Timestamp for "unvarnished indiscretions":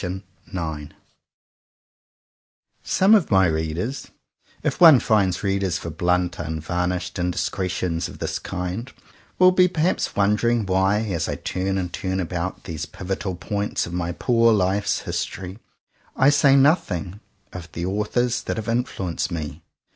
6.39-8.07